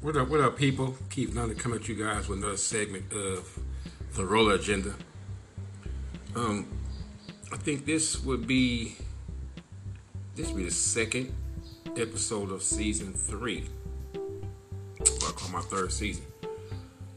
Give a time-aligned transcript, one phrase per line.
[0.00, 0.94] What up, what up, people?
[1.10, 3.58] Keep London coming at you guys with another segment of
[4.14, 4.94] the Roller Agenda.
[6.36, 6.68] Um,
[7.52, 8.94] I think this would be
[10.36, 11.34] this would be the second
[11.96, 13.64] episode of season three.
[14.12, 16.26] What I call my third season.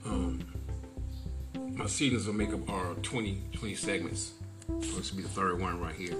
[0.04, 0.44] Um,
[1.76, 4.32] my seasons will make up our 20, 20 segments.
[4.68, 6.18] So this will be the third one right here.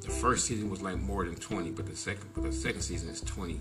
[0.00, 3.10] The first season was like more than 20, but the second, but the second season
[3.10, 3.60] is 20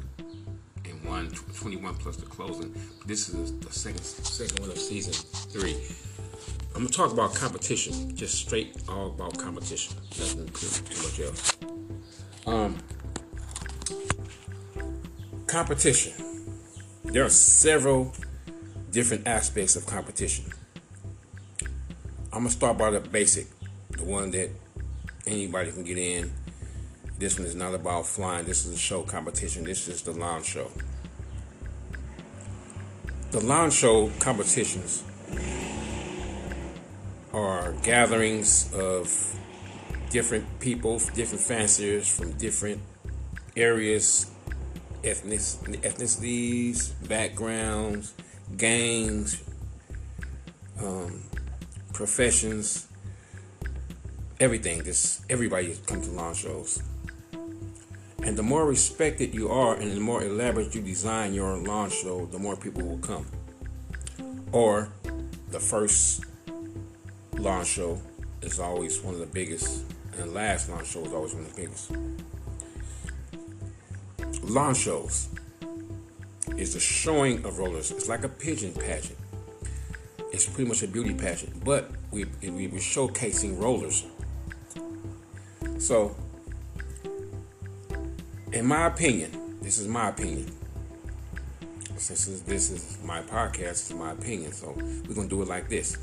[1.01, 2.73] and one, 21 plus the closing.
[3.05, 5.75] This is the second second one of season three.
[6.73, 9.95] I'm gonna talk about competition, just straight all about competition.
[10.17, 11.57] Nothing too, much else.
[12.45, 12.77] Um,
[15.47, 16.13] competition.
[17.03, 18.13] There are several
[18.91, 20.45] different aspects of competition.
[22.33, 23.47] I'm gonna start by the basic,
[23.91, 24.49] the one that
[25.27, 26.31] anybody can get in.
[27.19, 28.45] This one is not about flying.
[28.45, 29.65] This is a show competition.
[29.65, 30.71] This is the lawn show.
[33.31, 35.03] The lawn show competitions
[37.31, 39.07] are gatherings of
[40.09, 42.81] different people, different fanciers from different
[43.55, 44.29] areas,
[45.05, 48.13] ethnic, ethnicities, backgrounds,
[48.57, 49.41] gangs,
[50.81, 51.21] um,
[51.93, 52.87] professions,
[54.41, 54.83] everything.
[54.83, 56.83] Just everybody comes to lawn shows.
[58.23, 62.25] And the more respected you are and the more elaborate you design your lawn show,
[62.27, 63.25] the more people will come.
[64.51, 64.89] Or
[65.49, 66.23] the first
[67.37, 67.99] lawn show
[68.41, 71.55] is always one of the biggest, and the last lawn show is always one of
[71.55, 71.91] the biggest.
[74.43, 75.29] Lawn shows
[76.57, 77.91] is the showing of rollers.
[77.91, 79.17] It's like a pigeon pageant.
[80.31, 84.05] It's pretty much a beauty pageant, but we, we we're showcasing rollers.
[85.79, 86.15] So
[88.53, 90.51] in my opinion, this is my opinion.
[91.97, 94.51] Since this is my podcast, this is my opinion.
[94.51, 94.73] So
[95.07, 95.97] we're gonna do it like this.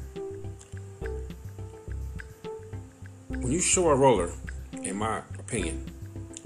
[3.29, 4.31] When you show a roller,
[4.83, 5.91] in my opinion,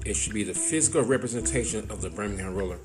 [0.05, 2.79] it should be the physical representation of the Birmingham roller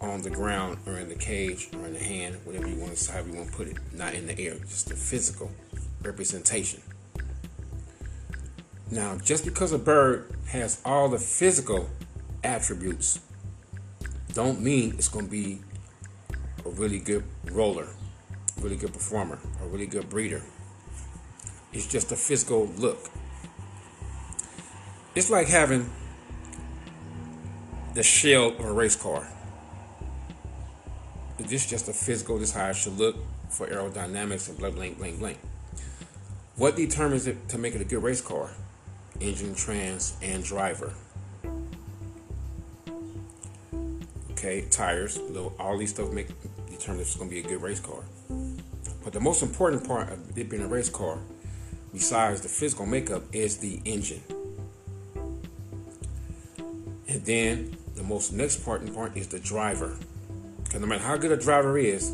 [0.00, 3.12] on the ground or in the cage or in the hand, whatever you want to,
[3.12, 5.50] however you want to put it, not in the air, just the physical
[6.02, 6.80] representation.
[8.90, 11.88] Now, just because a bird has all the physical
[12.44, 13.20] attributes
[14.34, 15.60] don't mean it's going to be
[16.64, 17.88] a really good roller,
[18.60, 20.42] really good performer, a really good breeder.
[21.72, 23.10] It's just a physical look.
[25.14, 25.90] It's like having
[27.94, 29.28] the shell of a race car.
[31.38, 33.16] This is just a physical, this is how it should look
[33.50, 35.38] for aerodynamics and blah, blank, blank, blank.
[36.56, 38.50] What determines it to make it a good race car?
[39.20, 40.94] Engine, trans, and driver.
[44.42, 46.26] Okay, tires, little, all these stuff make
[46.68, 48.02] determine if it's going to be a good race car.
[49.04, 51.18] But the most important part of it being a race car,
[51.92, 54.22] besides the physical makeup, is the engine.
[57.08, 59.96] And then the most next part important part is the driver.
[60.64, 62.12] Because no matter how good a driver is,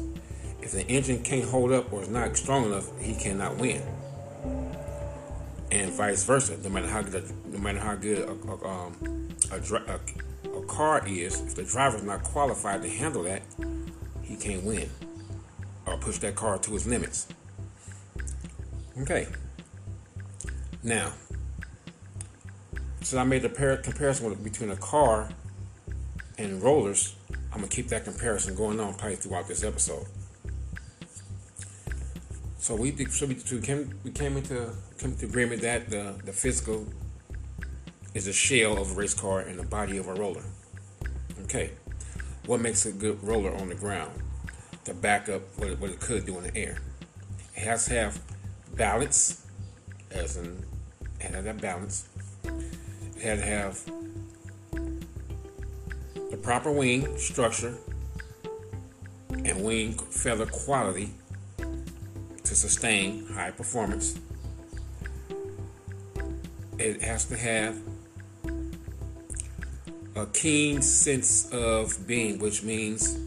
[0.60, 3.82] if the engine can't hold up or is not strong enough, he cannot win.
[5.70, 6.58] And vice versa.
[6.62, 10.00] No matter how good, a, no matter how good a, a, um, a, a
[10.78, 13.42] car is, if the driver's not qualified to handle that,
[14.22, 14.88] he can't win
[15.84, 17.26] or push that car to its limits.
[19.02, 19.26] Okay.
[20.84, 21.12] Now,
[23.00, 25.30] since I made the comparison between a car
[26.38, 27.16] and rollers.
[27.52, 30.06] I'm gonna keep that comparison going on probably throughout this episode.
[32.58, 36.86] So we so we, came we came into came to agreement that the the physical
[38.14, 40.44] is a shell of a race car and the body of a roller.
[41.48, 41.70] Okay,
[42.44, 44.12] what makes a good roller on the ground
[44.84, 46.76] to back up what it, what it could do in the air?
[47.56, 48.20] It has to have
[48.76, 49.46] balance,
[50.10, 50.62] as in,
[51.18, 52.06] it has to have balance.
[53.16, 53.82] It has to have
[56.30, 57.78] the proper wing structure
[59.30, 61.14] and wing feather quality
[61.56, 64.18] to sustain high performance.
[66.78, 67.78] It has to have
[70.18, 73.18] a keen sense of being, which means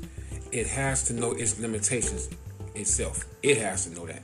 [0.52, 2.30] it has to know its limitations
[2.76, 3.24] itself.
[3.42, 4.24] It has to know that.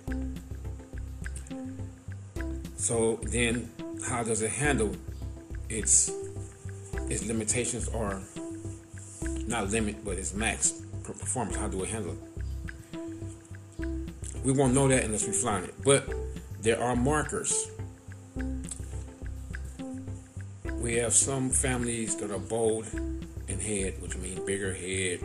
[2.75, 3.72] So then,
[4.08, 4.96] how does it handle
[5.69, 6.12] its
[7.10, 8.22] its limitations or
[9.48, 11.56] not limit, but its max performance?
[11.56, 12.20] How do it handle it?
[14.44, 15.74] We won't know that unless we fly it.
[15.86, 16.13] But
[16.62, 17.72] there are markers
[20.88, 22.88] we have some families that are bold
[23.50, 25.19] in head, which means bigger head,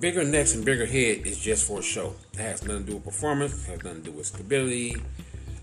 [0.00, 2.16] bigger necks and bigger head is just for show.
[2.32, 3.68] It has nothing to do with performance.
[3.68, 4.96] It has nothing to do with stability.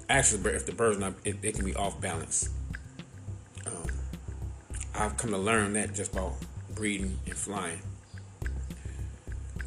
[0.07, 2.49] Actually, if the bird's not, it, it can be off balance.
[3.65, 3.87] Um,
[4.95, 6.29] I've come to learn that just by
[6.75, 7.81] breeding and flying.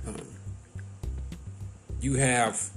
[0.07, 0.17] Um,
[2.01, 2.71] you have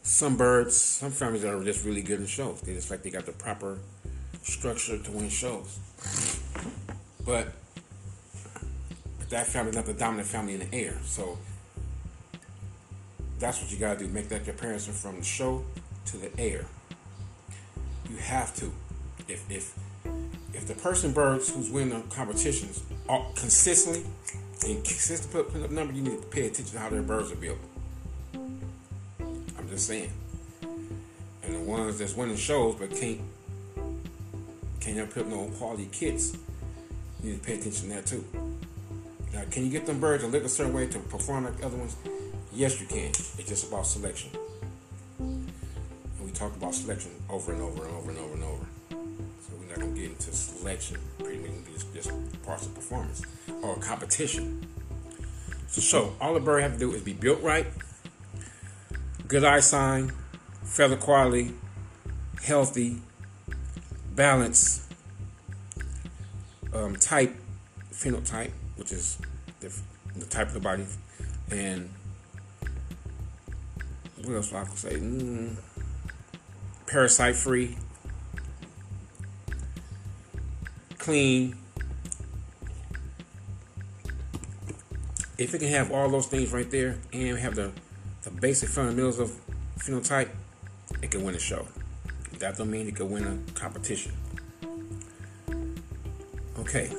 [0.00, 2.62] some birds, some families that are just really good in shows.
[2.62, 3.80] They just like they got the proper
[4.46, 5.78] structure to win shows.
[7.24, 7.52] But
[9.28, 10.96] that family not the dominant family in the air.
[11.04, 11.36] So
[13.38, 14.08] that's what you gotta do.
[14.08, 15.64] Make that comparison from the show
[16.06, 16.64] to the air.
[18.08, 18.72] You have to.
[19.28, 19.76] If if
[20.54, 24.08] if the person birds who's winning the competitions are consistently
[24.64, 27.32] and consistently put, put up number, you need to pay attention to how their birds
[27.32, 27.58] are built.
[28.40, 30.12] I'm just saying.
[31.42, 33.20] And the ones that's winning shows but can't
[34.80, 36.36] can't put up no quality kits,
[37.22, 38.24] you need to pay attention to that too.
[39.32, 41.76] Now, can you get them birds to look a certain way to perform like other
[41.76, 41.96] ones?
[42.52, 43.08] Yes, you can.
[43.10, 44.30] It's just about selection.
[45.18, 45.50] And
[46.24, 48.66] we talk about selection over and over and over and over and over.
[48.90, 50.96] So we're not gonna get into selection.
[51.18, 53.22] Pretty much just, just parts of performance
[53.62, 54.66] or competition.
[55.68, 57.66] So, so all the bird have to do is be built right,
[59.26, 60.12] good eye sign,
[60.62, 61.52] feather quality,
[62.42, 62.98] healthy,
[64.16, 64.88] balance,
[66.72, 67.36] um, type,
[67.92, 69.18] phenotype, which is
[69.60, 69.72] the,
[70.16, 70.86] the type of the body,
[71.50, 71.90] and
[74.24, 74.94] what else I could say?
[74.94, 75.56] Mm,
[76.86, 77.76] parasite free,
[80.98, 81.56] clean.
[85.38, 87.70] If it can have all those things right there and have the,
[88.22, 89.30] the basic fundamentals of
[89.78, 90.30] phenotype,
[91.02, 91.66] it can win a show.
[92.38, 94.12] That don't mean it can win a competition.
[96.58, 96.90] Okay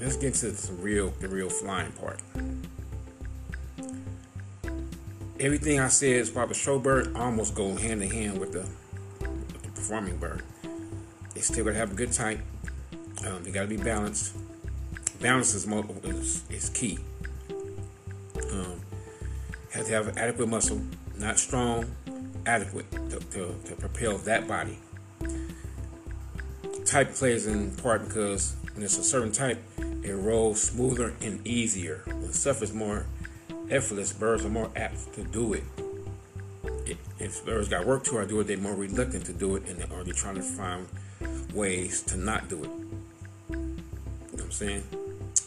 [0.00, 2.20] let's get to the real the real flying part.
[5.38, 8.64] Everything I said is about the show bird almost go hand in hand with the,
[9.20, 10.42] with the performing bird.
[11.34, 12.40] They still gotta have a good type.
[13.26, 14.34] Um, they gotta be balanced.
[15.20, 16.98] Balance is, is, is key.
[18.50, 18.80] Um,
[19.72, 20.80] have to have adequate muscle,
[21.18, 21.84] not strong,
[22.46, 24.78] adequate to, to, to propel that body.
[26.84, 29.62] Type plays in part because when it's a certain type,
[30.02, 32.02] it rolls smoother and easier.
[32.06, 33.06] When stuff is more
[33.68, 35.64] effortless, birds are more apt to do it.
[37.18, 39.90] If birds got work to do it, they're more reluctant to do it, and they're
[39.90, 40.86] already trying to find
[41.52, 42.70] ways to not do it.
[43.50, 43.76] You know
[44.30, 44.84] what I'm saying?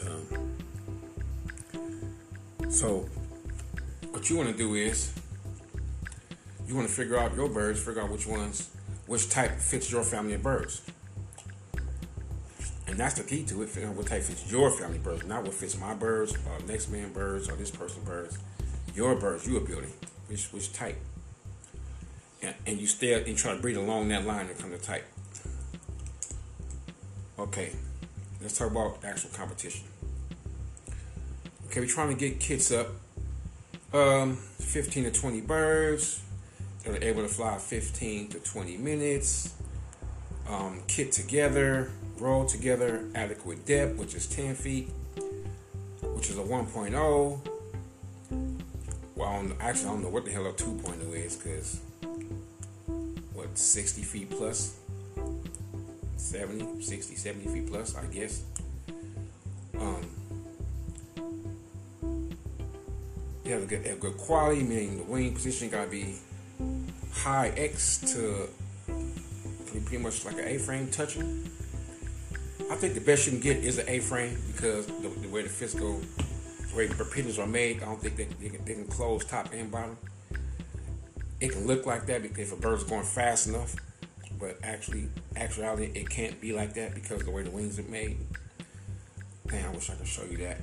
[0.05, 0.55] Um,
[2.71, 3.07] so,
[4.11, 5.13] what you want to do is
[6.69, 8.69] you want to figure out your birds, figure out which ones,
[9.07, 10.83] which type fits your family of birds.
[12.87, 15.55] And that's the key to it, figuring what type fits your family birds, not what
[15.55, 18.37] fits my birds, or next man birds, or this person birds.
[18.93, 19.91] Your birds, you are building,
[20.27, 20.97] which which type.
[22.43, 25.07] And, and you stay and try to breed along that line and come to type.
[27.39, 27.71] Okay,
[28.41, 29.85] let's talk about actual competition.
[31.67, 32.89] Okay, we're trying to get kits up.
[33.91, 36.21] Um, 15 to 20 birds
[36.91, 39.53] that are able to fly 15 to 20 minutes.
[40.49, 44.89] Um, kit together roll together adequate depth, which is 10 feet,
[46.01, 47.39] which is a 1.0.
[49.15, 51.79] Well, actually, I don't know what the hell a 2.0 is because
[53.33, 54.77] what 60 feet plus
[56.17, 58.43] 70 60 70 feet plus i guess
[59.79, 60.05] um
[63.45, 66.15] you have a good, good quality meaning the wing position got to be
[67.19, 68.49] high x to
[69.71, 71.49] pretty much like an a-frame touching
[72.69, 75.49] I think the best you can get is an A-frame because the, the way the
[75.49, 78.73] fish go, the way the propellers are made, I don't think they, they, can, they
[78.75, 79.97] can close top and bottom.
[81.41, 83.75] It can look like that because if a bird's going fast enough,
[84.39, 88.17] but actually, actuality, it can't be like that because the way the wings are made.
[89.51, 90.59] Man, I wish I could show you that.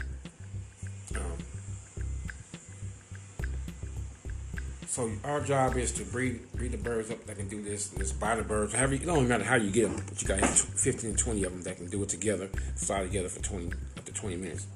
[4.96, 7.88] So our job is to breed breed the birds up that can do this.
[7.88, 8.72] This buy the birds.
[8.72, 11.62] However, it don't matter how you get them, but you got 15, 20 of them
[11.64, 14.66] that can do it together, fly together for 20 up to 20 minutes.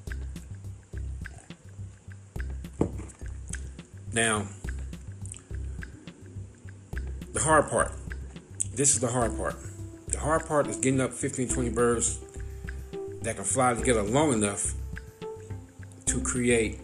[4.13, 4.45] Now,
[7.33, 7.91] the hard part.
[8.75, 9.55] This is the hard part.
[10.09, 12.19] The hard part is getting up 15, 20 birds
[13.23, 14.75] that can fly together long enough
[16.05, 16.79] to create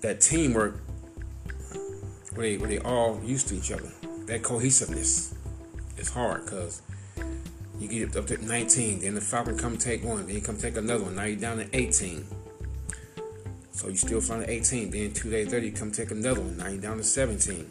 [0.00, 0.80] that teamwork
[2.34, 3.90] where they, where they all used to each other.
[4.26, 5.34] That cohesiveness
[5.96, 6.82] is hard because
[7.78, 9.00] You get up to 19.
[9.00, 10.26] Then the Falcon come take one.
[10.26, 11.14] Then you come take another one.
[11.14, 12.26] Now you're down to 18.
[13.70, 14.90] So you still find to 18.
[14.90, 16.56] Then two days later, you come take another one.
[16.56, 17.70] Now you're down to 17.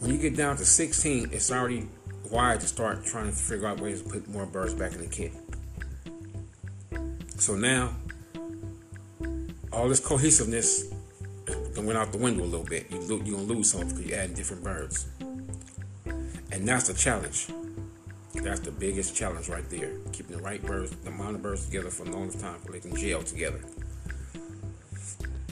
[0.00, 1.88] When you get down to 16, it's already
[2.30, 5.06] wide to start trying to figure out ways to put more birds back in the
[5.06, 5.32] kit.
[7.38, 7.94] So now,
[9.72, 10.93] all this cohesiveness
[11.82, 12.90] went out the window a little bit.
[12.90, 15.06] You lo- you're gonna lose some because you're adding different birds,
[16.52, 17.48] and that's the challenge.
[18.34, 19.92] That's the biggest challenge right there.
[20.12, 22.80] Keeping the right birds, the amount of birds together for the longest time, so they
[22.80, 23.60] can gel together.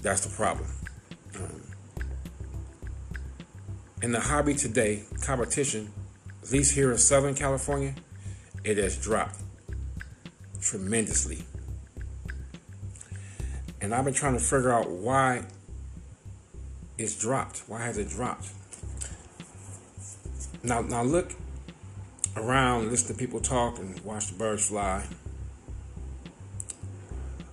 [0.02, 0.67] That's the problem.
[1.37, 1.62] Um,
[4.02, 5.93] in the hobby today, competition,
[6.43, 7.95] at least here in Southern California,
[8.64, 9.37] it has dropped
[10.61, 11.45] tremendously.
[13.81, 15.45] And I've been trying to figure out why
[16.99, 17.62] it's dropped.
[17.66, 18.49] Why has it dropped?
[20.62, 21.32] Now, now look
[22.37, 25.04] around, listen to people talk, and watch the birds fly.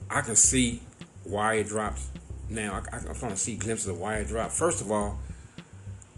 [0.09, 0.81] I can see
[1.23, 2.01] why it dropped.
[2.49, 4.53] Now, I, am trying to see glimpses of why it dropped.
[4.53, 5.19] First of all,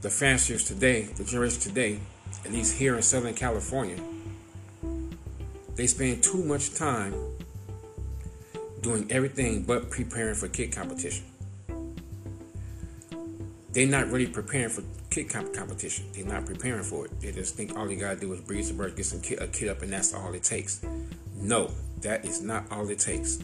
[0.02, 2.00] the fanciers today, the generation today,
[2.46, 3.98] at least here in Southern California,
[5.76, 7.14] they spend too much time
[8.82, 11.26] doing everything but preparing for kit competition.
[13.74, 16.06] They're not really preparing for kit comp- competition.
[16.14, 17.22] They're not preparing for it.
[17.22, 19.48] They just think all you gotta do is breed some birds, get some kit, a
[19.48, 20.82] kit up, and that's all it takes.
[21.36, 23.40] No, that is not all it takes.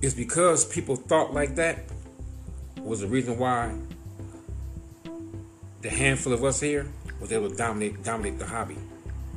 [0.00, 1.84] It's because people thought like that
[2.78, 3.74] was the reason why
[5.82, 6.86] the handful of us here
[7.20, 8.76] was able to dominate dominate the hobby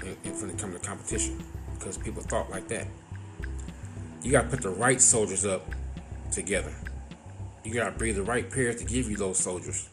[0.01, 1.41] and, and when it comes to competition
[1.77, 2.87] because people thought like that.
[4.21, 5.65] You got to put the right soldiers up
[6.31, 6.73] together.
[7.63, 9.89] You got to breed the right pairs to give you those soldiers.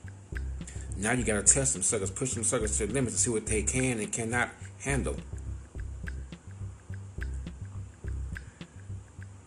[0.96, 3.30] Now you got to test them suckers, push them suckers to the limit to see
[3.30, 5.16] what they can and cannot handle.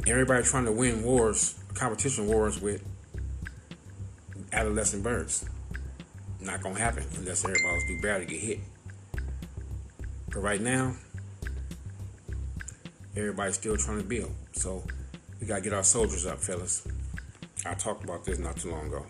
[0.08, 2.84] Everybody trying to win wars, competition wars with
[4.52, 5.46] adolescent birds.
[6.42, 8.60] Not gonna happen unless everybody's do bad to get hit.
[10.32, 10.96] But right now,
[13.16, 14.34] everybody's still trying to build.
[14.54, 14.84] So
[15.40, 16.88] we gotta get our soldiers up, fellas.
[17.70, 19.06] I talked about this not too long ago.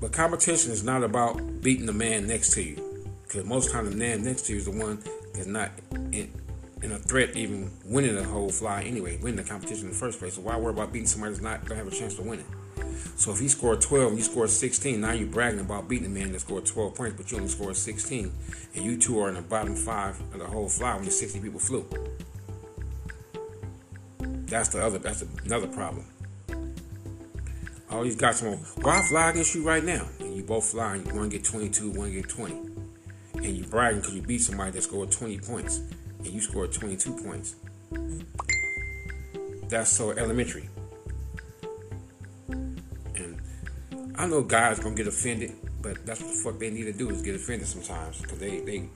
[0.00, 3.06] But competition is not about beating the man next to you.
[3.22, 6.32] Because most times the man next to you is the one that's not in,
[6.82, 10.18] in a threat even winning the whole fly anyway, winning the competition in the first
[10.18, 10.34] place.
[10.34, 12.46] So why worry about beating somebody that's not to have a chance to win it?
[13.16, 16.20] So if he scored 12 and you scored 16, now you're bragging about beating the
[16.20, 18.32] man that scored 12 points, but you only scored 16.
[18.74, 21.38] And you two are in the bottom five of the whole fly when the 60
[21.40, 21.86] people flew.
[24.48, 24.98] That's the other.
[24.98, 26.04] That's another problem.
[27.90, 31.12] All these guys want, well, fly against you right now, and you both fly, and
[31.12, 32.54] one get 22, one get 20,
[33.34, 35.78] and you bragging because you beat somebody that scored 20 points,
[36.18, 37.56] and you scored 22 points.
[39.68, 40.68] That's so elementary.
[42.48, 43.40] And
[44.16, 45.52] I know guys gonna get offended,
[45.82, 48.60] but that's what the fuck they need to do is get offended sometimes because they
[48.60, 48.88] they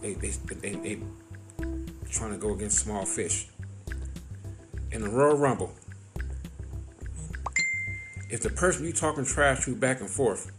[0.00, 0.98] they they they, they, they
[2.10, 3.48] trying to go against small fish
[4.94, 5.74] in the Royal Rumble,
[8.30, 10.52] if the person you're talking trash to back and forth,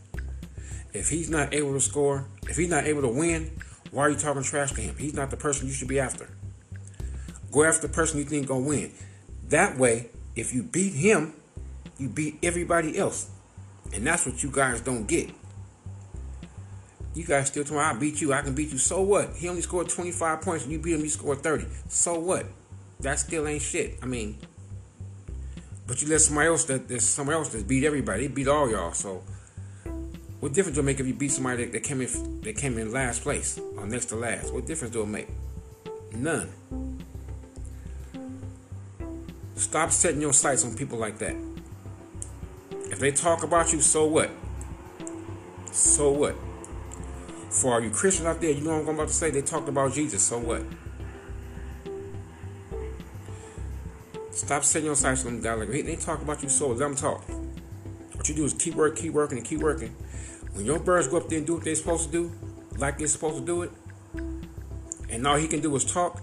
[0.94, 3.51] if he's not able to score, if he's not able to win,
[3.92, 4.96] why are you talking trash to him?
[4.98, 6.30] He's not the person you should be after.
[7.51, 8.92] Go after the person you think gonna win.
[9.48, 11.34] That way, if you beat him,
[11.98, 13.30] you beat everybody else.
[13.94, 15.30] And that's what you guys don't get.
[17.13, 18.77] You guys still talking, I beat you, I can beat you.
[18.77, 19.34] So what?
[19.38, 21.65] He only scored 25 points and you beat him, you scored 30.
[21.88, 22.46] So what?
[22.99, 23.99] That still ain't shit.
[24.01, 24.37] I mean,
[25.87, 28.27] but you let somebody else that there's somebody else that beat everybody.
[28.27, 28.93] They beat all y'all.
[28.93, 29.23] So
[30.39, 32.77] what difference do it make if you beat somebody that, that came in that came
[32.77, 34.53] in last place or next to last?
[34.53, 35.27] What difference do it make?
[36.13, 36.49] None.
[39.55, 41.35] Stop setting your sights on people like that.
[42.91, 44.29] If they talk about you, so what?
[45.71, 46.35] So what?
[47.49, 49.31] For all you Christians out there, you know what I'm about to say?
[49.31, 50.63] They talked about Jesus, so what?
[54.36, 57.24] Stop sights on them guys like they talk about you so let them talk.
[58.13, 59.96] What you do is keep working, keep working, and keep working.
[60.51, 62.32] When your birds go up there and do what they're supposed to do,
[62.77, 63.72] like they're supposed to do it,
[65.10, 66.22] and all he can do is talk,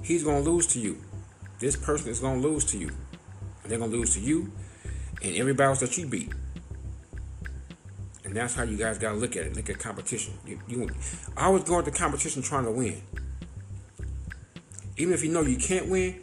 [0.00, 1.02] he's gonna lose to you.
[1.58, 2.90] This person is gonna lose to you.
[3.64, 4.52] They're gonna lose to you
[5.20, 6.32] and everybody else that you beat.
[8.24, 9.56] And that's how you guys gotta look at it.
[9.56, 10.34] Look at competition.
[10.46, 10.88] You, you
[11.36, 13.02] always go into competition trying to win.
[14.96, 16.20] Even if you know you can't win,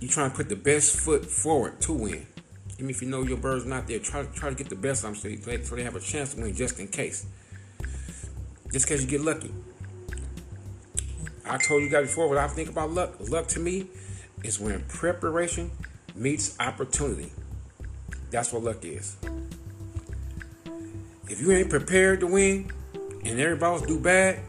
[0.00, 2.26] you try to put the best foot forward to win.
[2.74, 5.02] Even if you know your bird's not there, try to try to get the best
[5.02, 7.26] them so they, have a chance to win just in case.
[8.72, 9.52] just because you get lucky.
[11.44, 13.14] I told you guys before what I think about luck.
[13.30, 13.88] Luck to me
[14.44, 15.70] is when preparation
[16.14, 17.32] meets opportunity.
[18.30, 19.16] That's what luck is.
[21.28, 22.70] If you ain't prepared to win
[23.24, 24.40] and everybody else do bad,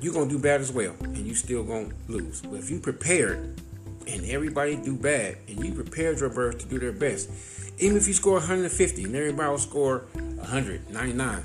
[0.00, 2.40] you're gonna do bad as well, and you still gonna lose.
[2.40, 3.60] But if you prepared
[4.10, 7.30] and everybody do bad, and you prepared your birds to do their best,
[7.78, 11.44] even if you score 150 and everybody will score 199,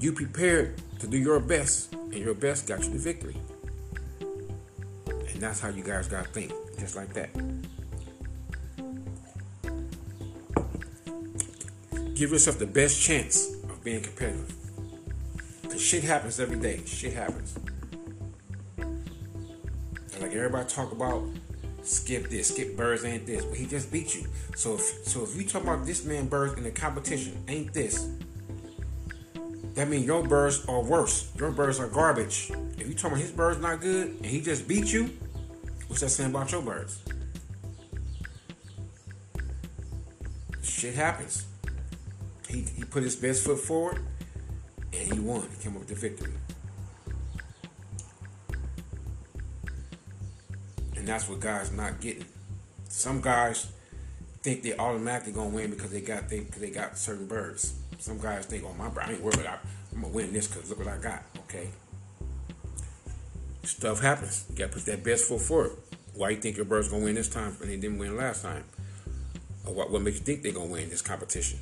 [0.00, 3.36] you prepared to do your best, and your best got you the victory.
[5.08, 7.30] And that's how you guys gotta think, just like that.
[12.14, 14.54] Give yourself the best chance of being competitive.
[15.64, 16.80] Cause shit happens every day.
[16.86, 17.58] Shit happens.
[18.78, 21.22] And like everybody talk about,
[21.86, 24.26] skip this, skip Birds ain't this, but he just beat you.
[24.54, 28.08] So if so if you talk about this man Birds in the competition ain't this,
[29.74, 31.30] that means your birds are worse.
[31.38, 32.50] Your birds are garbage.
[32.78, 35.10] If you talk about his birds not good and he just beat you,
[35.86, 37.02] what's that saying about your birds?
[40.62, 41.46] Shit happens.
[42.48, 44.02] He, he put his best foot forward
[44.92, 45.46] and he won.
[45.56, 46.32] He came up with the victory.
[51.06, 52.24] And that's what guys not getting.
[52.88, 53.70] Some guys
[54.42, 57.74] think they automatically gonna win because they got they they got certain birds.
[58.00, 59.60] Some guys think, oh my I ain't worried about
[59.94, 61.22] I'm gonna win this because look what I got.
[61.44, 61.68] Okay.
[63.62, 64.46] Stuff happens.
[64.50, 65.76] You gotta put that best foot forward.
[66.14, 68.64] Why you think your bird's gonna win this time and they didn't win last time?
[69.64, 71.60] Or what, what makes you think they're gonna win this competition?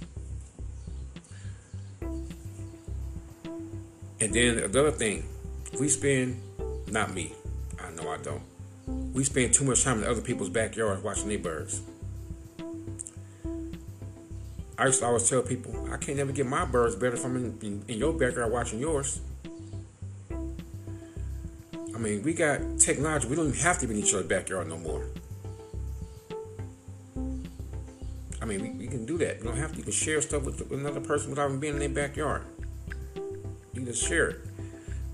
[2.01, 2.31] And
[4.33, 5.29] then another thing,
[5.79, 6.41] we spend,
[6.91, 7.35] not me,
[7.79, 8.53] I know I don't.
[8.87, 11.83] We spend too much time in other people's backyards watching their birds.
[14.76, 17.37] I used to always tell people, I can't never get my birds better if I'm
[17.37, 19.21] in, in, in your backyard watching yours.
[21.95, 23.28] I mean, we got technology.
[23.28, 25.06] We don't even have to be in each other's backyard no more.
[28.43, 29.39] I mean, we, we can do that.
[29.39, 29.78] You don't have to.
[29.78, 32.43] You can share stuff with, with another person without even being in their backyard.
[33.15, 34.41] You can just share it.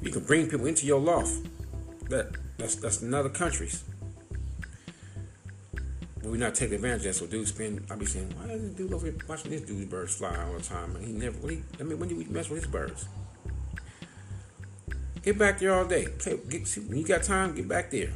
[0.02, 1.34] You can bring people into your loft.
[2.08, 3.82] That that's that's in other countries.
[6.22, 7.14] But we're not taking advantage of that.
[7.14, 9.86] So dudes spend I be saying, why is this dude over here watching this dude's
[9.86, 10.94] birds fly all the time?
[10.96, 13.08] And he never really I mean when do we mess with his birds?
[15.22, 16.06] Get back there all day.
[16.48, 18.10] Get, see, when you got time, get back there.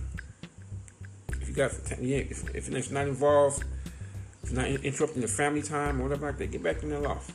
[1.40, 3.64] If you got if, if it's not involved,
[4.42, 7.30] if not interrupting your family time or whatever like that, get back in the loft.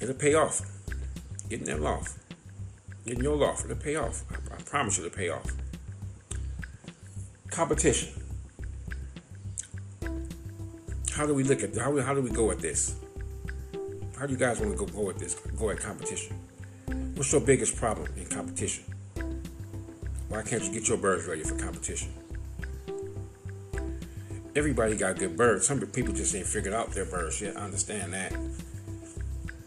[0.00, 0.62] It'll pay off.
[1.50, 2.19] Get in that loft.
[3.06, 3.64] In your loft.
[3.64, 4.24] It'll pay off.
[4.30, 5.52] I, I promise you it'll pay off.
[7.50, 8.08] Competition.
[11.12, 12.96] How do we look at how, how do we go at this?
[14.18, 15.34] How do you guys want to go, go at this?
[15.58, 16.38] Go at competition.
[17.14, 18.84] What's your biggest problem in competition?
[20.28, 22.12] Why can't you get your birds ready for competition?
[24.54, 25.66] Everybody got good birds.
[25.66, 27.56] Some people just ain't figured out their birds yet.
[27.56, 28.32] I understand that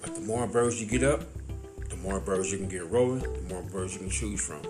[0.01, 1.23] But the more birds you get up,
[1.93, 4.61] the more birds you can get rolling, the more birds you can choose from.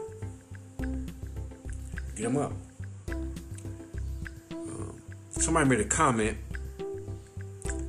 [2.15, 2.51] Get them up.
[4.51, 6.37] Um, somebody made a comment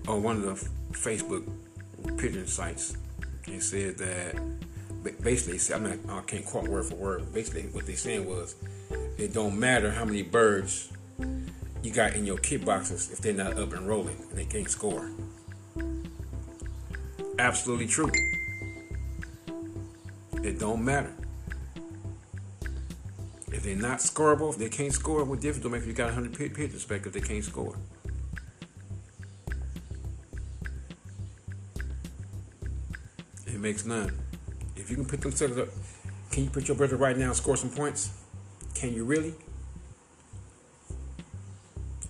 [0.06, 1.44] on one of the Facebook
[2.16, 2.96] pigeon sites
[3.46, 4.40] and said that
[5.22, 7.32] basically said I'm not I can't quote word for word.
[7.34, 8.54] Basically, what they saying was
[9.18, 10.92] it don't matter how many birds
[11.82, 14.70] you got in your kit boxes if they're not up and rolling and they can't
[14.70, 15.10] score
[17.38, 18.10] absolutely true.
[20.44, 21.10] It don't matter.
[23.50, 26.12] If they're not scoreable, if they can't score, what difference do make if you got
[26.12, 27.74] 100 pitches back if they can't score?
[33.46, 34.12] It makes none.
[34.76, 35.68] If you can put themselves up,
[36.30, 38.10] can you put your brother right now and score some points?
[38.74, 39.32] Can you really?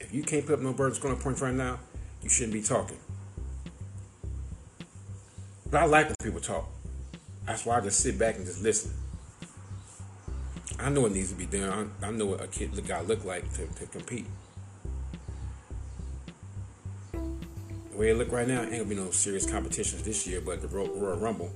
[0.01, 1.79] If you can't put up no birds scoring points right now,
[2.21, 2.99] you shouldn't be talking.
[5.71, 6.74] But I like when people talk.
[7.47, 8.93] That's why I just sit back and just listen.
[10.79, 11.93] I know what needs to be done.
[12.03, 14.27] I, know what a kid guy look like to, to compete.
[17.13, 20.61] The way it look right now, ain't gonna be no serious competitions this year, but
[20.61, 21.51] the Royal Rumble.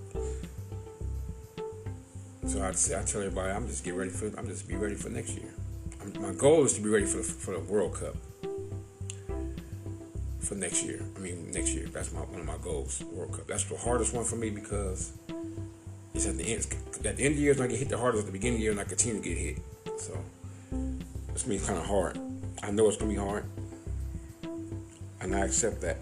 [2.47, 4.27] So I I tell everybody, I'm just get ready for.
[4.39, 5.53] I'm just be ready for next year.
[6.01, 8.17] I'm, my goal is to be ready for the, for the World Cup
[10.41, 11.03] for next year.
[11.17, 11.87] I mean, next year.
[11.93, 13.03] That's my one of my goals.
[13.13, 13.49] World Cup.
[13.49, 15.13] That's the hardest one for me because
[16.19, 16.67] it's at the end.
[17.05, 18.23] At the end of the year, I get hit the hardest.
[18.23, 19.59] At the beginning of the year, and I continue to get hit.
[19.99, 20.19] So
[21.33, 22.19] this means kind of hard.
[22.63, 23.45] I know it's gonna be hard,
[25.21, 25.99] and I accept that.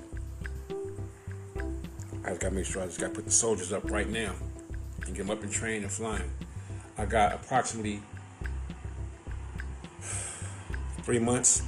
[2.24, 4.33] I just gotta make sure I just gotta put the soldiers up right now
[5.05, 6.31] and get them up and trained and flying.
[6.96, 8.00] I got approximately
[11.02, 11.62] three months,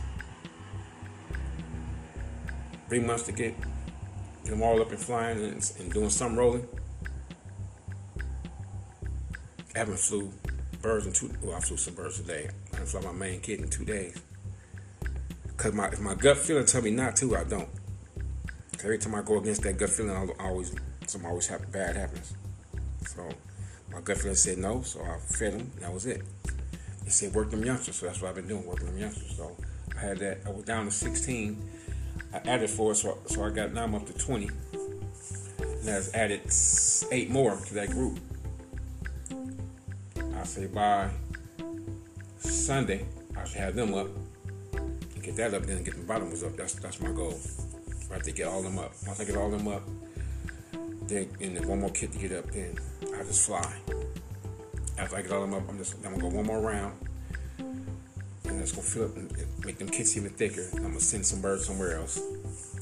[2.88, 3.54] three months to get,
[4.42, 6.66] get them all up and flying and, and doing some rolling.
[9.78, 10.32] I haven't flew
[10.82, 11.30] birds in two.
[11.40, 12.48] Well, I flew some birds today.
[12.72, 14.20] I haven't flew my main kit in two days.
[15.56, 17.68] Cause my if my gut feeling tell me not to, I don't.
[18.82, 20.74] Every time I go against that gut feeling, I always
[21.06, 22.34] something always happen, bad happens.
[23.06, 23.28] So
[23.92, 25.70] my gut feeling said no, so I fed them.
[25.78, 26.22] that was it.
[27.04, 29.36] They said work them youngsters, so that's what I've been doing, working them youngsters.
[29.36, 29.56] So
[29.96, 30.38] I had that.
[30.44, 31.70] I was down to 16.
[32.34, 34.50] I added four, so so I got now I'm up to 20.
[35.62, 36.52] And I added
[37.12, 38.18] eight more to that group.
[40.48, 41.10] I say by
[42.38, 43.04] Sunday,
[43.36, 44.08] I should have them up
[45.28, 46.56] get that up, then get the bottoms up.
[46.56, 47.38] That's that's my goal.
[48.10, 48.92] Right to get all them up.
[49.06, 49.82] Once I get all them up,
[51.06, 52.78] then and then one more kit to get up, then
[53.14, 53.76] I just fly.
[54.98, 56.94] After I get all them up, I'm just I'm gonna go one more round,
[57.58, 59.30] and that's gonna fill up and
[59.66, 60.66] make them kits even thicker.
[60.76, 62.18] I'm gonna send some birds somewhere else,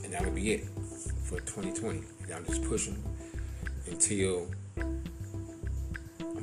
[0.04, 0.68] and that'll be it
[1.24, 2.02] for 2020.
[2.22, 3.02] And I'm just pushing
[3.88, 4.46] until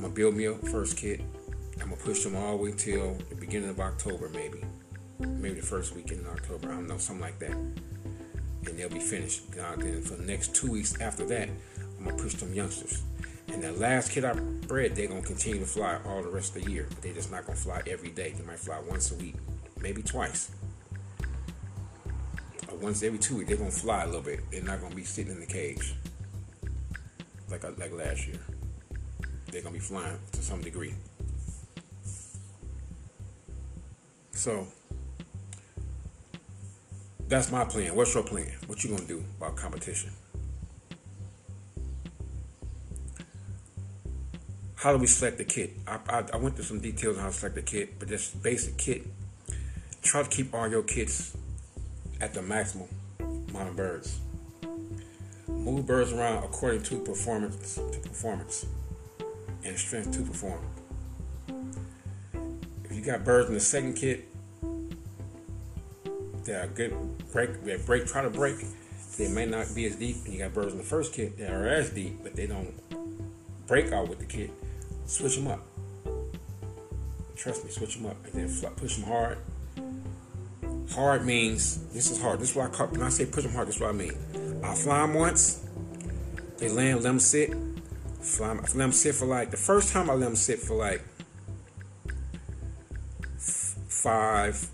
[0.04, 1.22] I'm gonna build me a first kit.
[1.82, 4.62] I'm gonna push them all the way till the beginning of October, maybe,
[5.18, 6.68] maybe the first weekend in October.
[6.68, 9.50] I don't know, something like that, and they'll be finished.
[9.54, 11.48] then for the next two weeks after that,
[11.98, 13.02] I'm gonna push them youngsters.
[13.48, 16.66] And that last kid I bred, they're gonna continue to fly all the rest of
[16.66, 16.90] the year.
[17.02, 18.34] They're just not gonna fly every day.
[18.38, 19.36] They might fly once a week,
[19.82, 20.52] maybe twice.
[22.82, 24.42] Once every two weeks, they're gonna fly a little bit.
[24.52, 25.96] They're not gonna be sitting in the cage
[27.50, 28.40] like like last year
[29.54, 30.94] they're gonna be flying to some degree.
[34.32, 34.68] So
[37.28, 37.96] that's my plan.
[37.96, 38.52] What's your plan?
[38.66, 40.12] What you gonna do about competition?
[44.76, 45.72] How do we select the kit?
[45.88, 48.42] I, I, I went through some details on how to select the kit, but just
[48.44, 49.06] basic kit.
[50.02, 51.38] Try to keep all your kits
[52.20, 52.90] at the maximum
[53.20, 54.20] amount of birds.
[55.48, 58.66] Move birds around according to performance to performance
[59.66, 60.60] and strength to perform.
[62.86, 64.26] If you got birds in the second kit
[66.46, 66.94] that are good
[67.32, 68.58] break, that break, try to break,
[69.18, 70.18] they may not be as deep.
[70.26, 72.74] And you got birds in the first kit that are as deep, but they don't
[73.68, 74.52] break out with the kit.
[75.06, 75.62] Switch them up.
[77.36, 79.38] Trust me, switch them up, and then push them hard.
[80.94, 82.40] Hard means this is hard.
[82.40, 83.68] This is what I call when I say push them hard.
[83.68, 84.14] This is what I mean.
[84.64, 85.66] I fly them once.
[86.58, 87.54] They land, let them sit
[88.24, 91.02] I let them sit for like the first time I let them sit for like
[93.88, 94.70] five,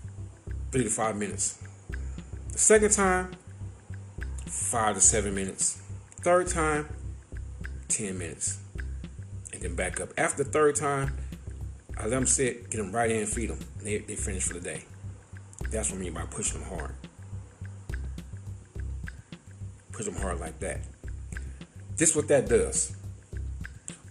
[0.70, 1.58] three to five minutes.
[2.52, 3.32] The second time,
[4.46, 5.82] five to seven minutes.
[6.20, 6.88] Third time,
[7.88, 8.58] ten minutes,
[9.52, 10.10] and then back up.
[10.16, 11.16] After the third time,
[11.98, 14.60] I let them sit, get them right in, feed them, they they finish for the
[14.60, 14.84] day.
[15.70, 16.94] That's what I mean by pushing them hard.
[19.92, 20.80] Push them hard like that.
[21.96, 22.96] This what that does.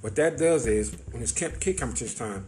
[0.02, 2.46] What that does is, when it's kit competition time,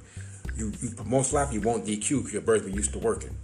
[0.55, 3.35] you, you most likely won't DQ because your birds be used to working.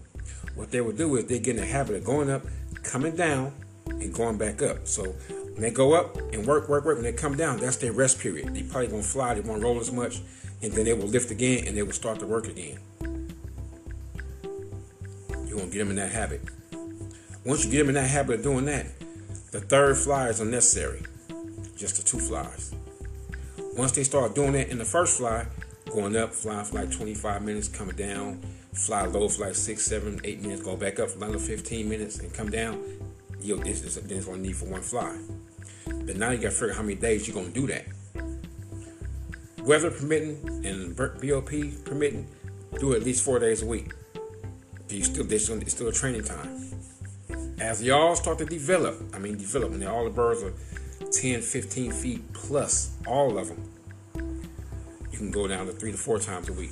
[0.55, 2.43] What they will do is they get in the habit of going up,
[2.83, 3.53] coming down,
[3.87, 4.87] and going back up.
[4.87, 7.91] So when they go up and work, work, work, when they come down, that's their
[7.91, 8.53] rest period.
[8.53, 10.21] They probably won't fly, they won't roll as much,
[10.61, 12.79] and then they will lift again and they will start to work again.
[15.45, 16.41] You're gonna get them in that habit.
[17.45, 18.87] Once you get them in that habit of doing that,
[19.51, 21.03] the third fly is unnecessary.
[21.75, 22.73] Just the two flies.
[23.77, 25.45] Once they start doing that in the first fly,
[25.93, 28.41] going up, flying for like 25 minutes, coming down,
[28.73, 32.17] fly low for like six, seven, eight minutes, go back up for another 15 minutes,
[32.17, 32.83] and come down,
[33.39, 35.15] yo, this is then it's gonna need for one fly.
[35.85, 37.85] But now you got to figure out how many days you're gonna do that.
[39.61, 41.51] Weather permitting and BOP
[41.85, 42.27] permitting,
[42.79, 43.93] do it at least four days a week.
[44.89, 46.63] You still, this it's still a training time.
[47.59, 50.53] As y'all start to develop, I mean develop, and all the birds are
[51.11, 53.71] 10, 15 feet plus, all of them,
[55.11, 56.71] you can go down to three to four times a week.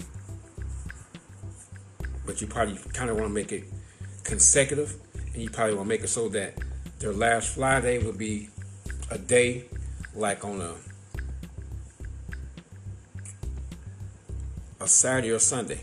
[2.26, 3.66] But you probably kind of want to make it
[4.24, 4.96] consecutive,
[5.34, 6.56] and you probably want to make it so that
[7.00, 8.50] their last fly day would be
[9.12, 9.66] a day
[10.16, 10.74] like on a
[14.82, 15.82] a Saturday or Sunday,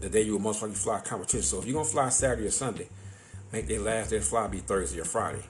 [0.00, 1.42] the day you will most likely fly competition.
[1.42, 2.88] So if you're gonna fly Saturday or Sunday,
[3.52, 5.42] make their last day fly be Thursday or Friday.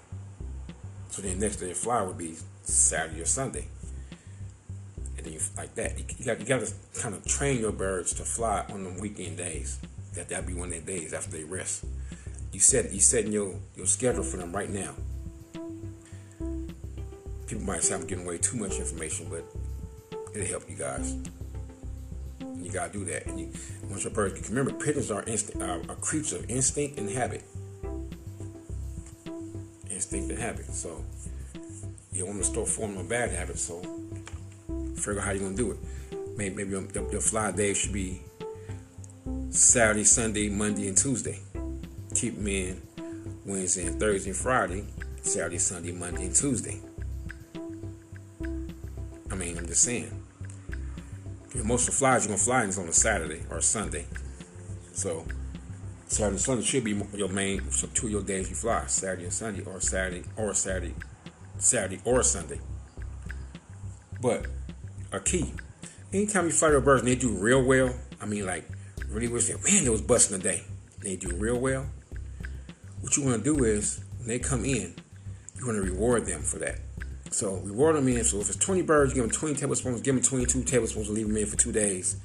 [1.10, 3.66] So then next day fly would be Saturday or Sunday.
[5.16, 5.98] And then you like that.
[5.98, 9.36] You got you got to kind of train your birds to fly on the weekend
[9.36, 9.78] days.
[10.14, 11.84] That that be one of their days after they rest.
[12.52, 14.94] You set you setting your your schedule for them right now.
[17.48, 19.44] people might say I'm giving away too much information, but
[20.34, 21.16] it'll help you guys.
[22.60, 23.26] You gotta do that.
[23.26, 23.48] And you,
[23.88, 27.42] once your birds, remember, pigeons are instinct, uh, are creatures of instinct and habit.
[30.10, 30.72] Instinct and habit.
[30.72, 31.04] So
[32.12, 33.58] you don't want to start forming a bad habit.
[33.58, 33.82] So
[34.96, 35.78] figure out how you're gonna do it.
[36.34, 38.22] Maybe, maybe your, your fly day should be
[39.50, 41.40] Saturday, Sunday, Monday, and Tuesday.
[42.14, 42.80] Keep them in
[43.44, 44.84] Wednesday and Thursday and Friday,
[45.20, 46.80] Saturday, Sunday, Monday, and Tuesday.
[49.30, 50.24] I mean, I'm just saying.
[51.64, 54.06] Most of the flies you're gonna fly is on a Saturday or a Sunday.
[54.94, 55.26] So
[56.08, 58.86] Saturday and Sunday should be your main so two of your days you fly.
[58.86, 60.94] Saturday and Sunday or Saturday or Saturday
[61.58, 62.60] Saturday or Sunday.
[64.20, 64.46] But
[65.12, 65.52] a key.
[66.12, 68.66] Anytime you fly your birds and they do real well, I mean like
[69.08, 70.62] really wish that man they was busting a day.
[71.02, 71.86] They do real well.
[73.02, 74.94] What you want to do is when they come in,
[75.56, 76.78] you want to reward them for that.
[77.30, 78.24] So reward them in.
[78.24, 81.36] So if it's 20 birds, give them 20 tablespoons, give them 22 tablespoons, leave them
[81.36, 82.16] in for two days,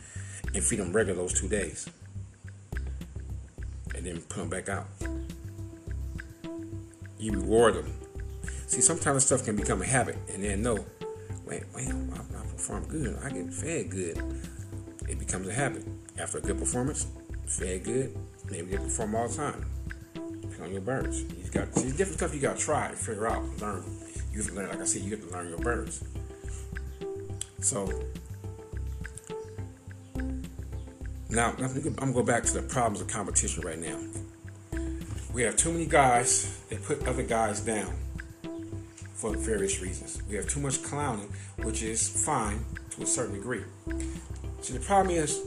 [0.53, 1.89] and feed them regular those two days,
[4.03, 4.87] and then put them back out.
[7.17, 7.93] You reward them.
[8.67, 10.85] See, sometimes stuff can become a habit, and then no,
[11.45, 14.21] wait, wait, I, I perform good, I get fed good.
[15.07, 15.85] It becomes a habit.
[16.17, 17.07] After a good performance,
[17.45, 18.17] fed good,
[18.49, 19.65] maybe they perform all the time.
[20.15, 21.21] Depending on your birds.
[21.21, 23.83] You got see different stuff you try to figure out, learn.
[24.31, 26.03] You have to learn, like I said, you have to learn your birds.
[27.59, 27.87] So
[31.33, 33.97] now I'm gonna go back to the problems of competition right now.
[35.33, 37.91] We have too many guys that put other guys down
[39.15, 40.21] for various reasons.
[40.29, 43.63] We have too much clowning, which is fine to a certain degree.
[44.61, 45.41] So the problem is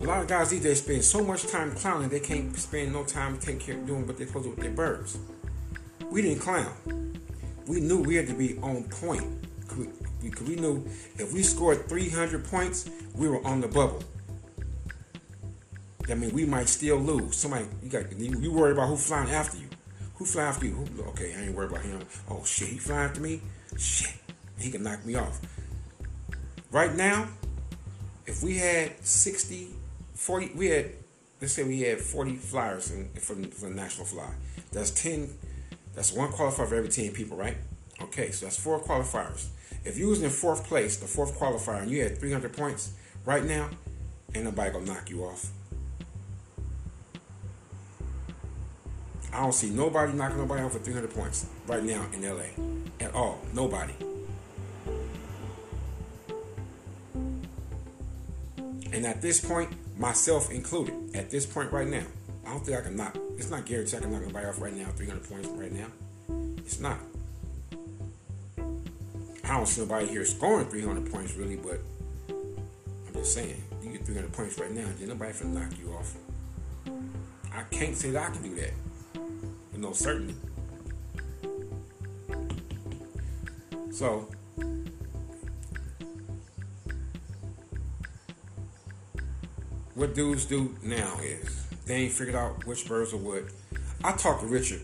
[0.00, 3.02] a lot of guys these days spend so much time clowning they can't spend no
[3.02, 5.18] time taking care of doing what they're supposed to do with their birds.
[6.10, 7.18] We didn't clown.
[7.66, 9.26] We knew we had to be on point
[10.22, 10.86] because we knew
[11.18, 14.02] if we scored 300 points, we were on the bubble.
[16.08, 17.36] That means we might still lose.
[17.36, 19.68] Somebody you got you worried about who flying after you.
[20.16, 20.72] Who flying after you?
[20.72, 22.00] Who, okay, I ain't worried about him.
[22.28, 23.42] Oh shit, he flying after me?
[23.76, 24.14] Shit,
[24.58, 25.40] he can knock me off.
[26.72, 27.28] Right now,
[28.26, 29.68] if we had 60
[30.18, 30.90] 40, we had,
[31.40, 34.28] let's say we had 40 flyers in, for, for the national fly.
[34.72, 35.30] That's 10,
[35.94, 37.56] that's one qualifier for every 10 people, right?
[38.02, 39.46] Okay, so that's four qualifiers.
[39.84, 42.92] If you was in fourth place, the fourth qualifier, and you had 300 points,
[43.24, 43.70] right now,
[44.34, 45.50] ain't nobody gonna knock you off.
[49.32, 52.46] I don't see nobody knocking nobody off for 300 points right now in LA
[53.00, 53.38] at all.
[53.54, 53.92] Nobody.
[58.92, 62.04] And at this point, myself included, at this point right now,
[62.46, 63.16] I don't think I can knock.
[63.36, 65.86] It's not guaranteed I can knock anybody off right now, 300 points right now.
[66.58, 66.98] It's not.
[69.44, 71.80] I don't see nobody here scoring 300 points really, but
[72.28, 76.14] I'm just saying, you get 300 points right now, then nobody can knock you off.
[77.52, 78.72] I can't say that I can do that.
[79.78, 80.34] No certainty.
[83.92, 84.28] So,
[89.94, 93.44] what dudes do now is they ain't figured out which birds are what.
[94.02, 94.80] I talked to Richard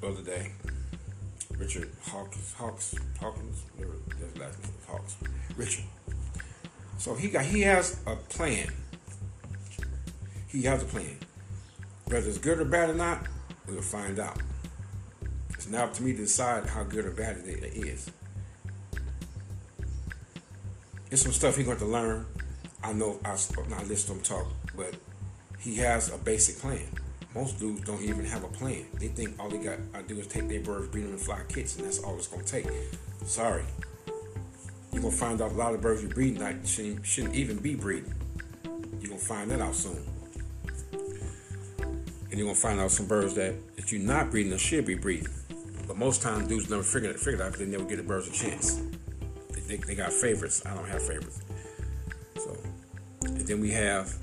[0.00, 0.50] the other day.
[1.56, 3.94] Richard Hawkins, Hawks, Hawkins, whatever
[4.40, 5.16] last name Hawks.
[5.56, 5.84] Richard.
[6.98, 8.72] So he got he has a plan.
[10.48, 11.16] He has a plan.
[12.06, 13.24] Whether it's good or bad or not,
[13.66, 14.38] we'll find out.
[15.50, 18.10] It's now up to me to decide how good or bad it is.
[21.10, 22.26] It's some stuff he's going to learn
[22.84, 23.36] I know I
[23.68, 24.46] not listen to him talk,
[24.76, 24.94] but
[25.60, 26.88] he has a basic plan.
[27.34, 28.86] Most dudes don't even have a plan.
[28.98, 31.40] They think all they got to do is take their birds, breed them, and fly
[31.48, 32.66] kits, and that's all it's gonna take.
[33.24, 33.62] Sorry,
[34.92, 37.76] you're gonna find out a lot of birds you breed that shouldn't, shouldn't even be
[37.76, 38.12] breeding.
[39.00, 40.02] You're gonna find that out soon,
[42.32, 44.94] and you're gonna find out some birds that that you're not breeding that should be
[44.94, 45.28] breeding.
[45.86, 48.02] But most times, dudes never figure it, figure it out because they never get the
[48.02, 48.80] birds a chance.
[49.50, 50.64] They, they, they got favorites.
[50.64, 51.42] I don't have favorites.
[52.36, 52.56] So
[53.26, 54.16] And then we have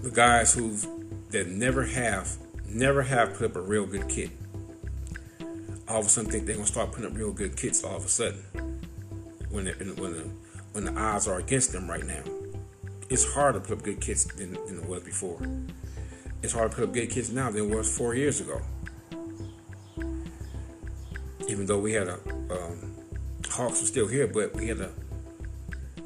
[0.00, 0.76] the guys who
[1.30, 2.36] that never have
[2.68, 4.30] never have put up a real good kit.
[5.88, 8.04] All of a sudden think they're gonna start putting up real good kits all of
[8.04, 8.44] a sudden
[9.50, 10.30] when the, when the,
[10.72, 12.22] when the odds are against them right now.
[13.10, 15.40] It's harder to put up good kits than, than it was before.
[16.42, 18.60] It's harder to put up good kits now than it was four years ago.
[21.48, 22.18] Even though we had a
[22.50, 22.92] um,
[23.48, 24.90] Hawks were still here, but we had a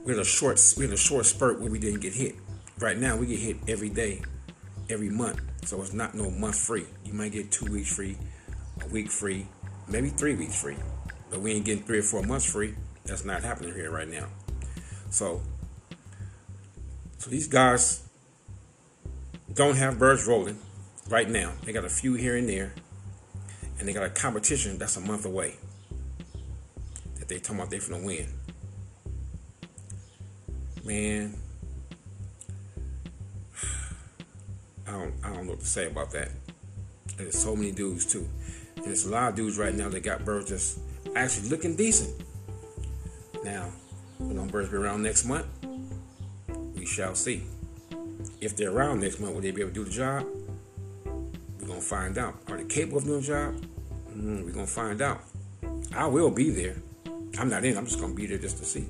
[0.04, 2.34] we had a short we had a short spurt where we didn't get hit.
[2.78, 4.22] Right now we get hit every day,
[4.90, 5.40] every month.
[5.64, 6.86] So it's not no month free.
[7.04, 8.16] You might get two weeks free,
[8.82, 9.46] a week free,
[9.88, 10.76] maybe three weeks free.
[11.30, 12.74] but we ain't getting three or four months free.
[13.04, 14.26] That's not happening here right now.
[15.10, 15.40] So,
[17.18, 18.05] so these guys
[19.56, 20.58] don't have birds rolling
[21.08, 21.52] right now.
[21.64, 22.74] They got a few here and there,
[23.78, 25.54] and they got a competition that's a month away
[27.18, 28.28] that they talking about they finna win.
[30.84, 31.34] Man,
[34.86, 36.28] I don't I don't know what to say about that.
[37.16, 38.28] There's so many dudes too.
[38.76, 40.78] And there's a lot of dudes right now that got birds that's
[41.16, 42.14] actually looking decent.
[43.42, 43.70] Now,
[44.18, 45.46] when them birds be around next month,
[46.74, 47.44] we shall see.
[48.40, 50.26] If they're around next month, will they be able to do the job?
[51.60, 52.34] We're gonna find out.
[52.48, 53.54] Are they capable of doing the job?
[54.14, 55.22] Mm, we're gonna find out.
[55.94, 56.76] I will be there.
[57.38, 57.76] I'm not in.
[57.76, 58.86] I'm just gonna be there just to see.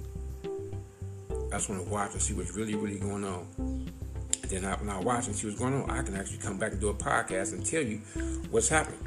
[1.56, 3.46] I just want to watch and see what's really, really going on.
[3.56, 6.58] And then I, when I watch and see what's going on, I can actually come
[6.58, 7.98] back and do a podcast and tell you
[8.50, 8.98] what's happening.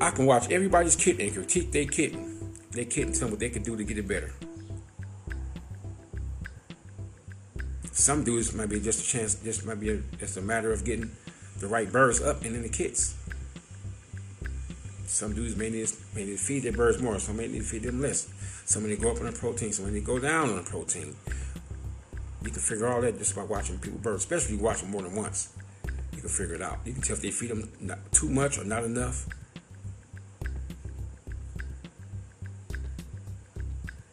[0.00, 2.38] I can watch everybody's kitting and critique their kitting,
[2.70, 4.32] their kitting, tell them what they can do to get it better.
[8.02, 10.84] Some dudes might be just a chance, just might be a, just a matter of
[10.84, 11.12] getting
[11.60, 13.14] the right birds up and in the kits.
[15.06, 17.64] Some dudes may need, may need to feed their birds more, some may need to
[17.64, 18.28] feed them less.
[18.66, 21.14] Some may go up on the protein, some may go down on the protein.
[22.42, 24.90] You can figure all that just by watching people birds, especially if you watch them
[24.90, 25.52] more than once.
[26.12, 26.80] You can figure it out.
[26.84, 27.70] You can tell if they feed them
[28.10, 29.28] too much or not enough.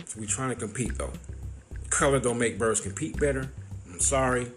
[0.05, 1.13] So we're trying to compete though.
[1.89, 3.49] Color don't make birds compete better.
[3.99, 4.47] I'm sorry.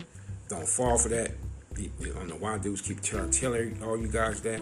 [0.48, 1.33] Don't fall for that.
[1.76, 4.61] I don't know why dudes keep telling, telling all you guys that.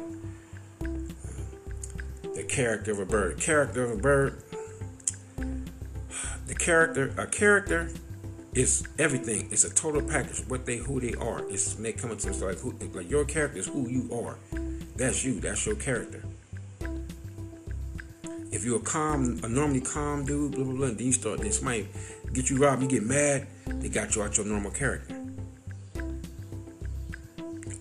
[0.81, 0.87] Uh,
[2.35, 3.39] the character of a bird.
[3.39, 4.43] Character of a bird.
[6.47, 7.91] The character, a character
[8.55, 9.49] is everything.
[9.51, 10.49] It's a total package.
[10.49, 11.47] What they, who they are.
[11.51, 14.39] It's they come into like who, like your character is who you are.
[14.97, 15.41] That's you.
[15.41, 16.23] That's your character.
[18.53, 21.53] If you're a calm, a normally calm dude, blah blah blah, then you start, then
[21.53, 21.89] somebody
[22.33, 25.17] get you robbed, you get mad, they got you out your normal character.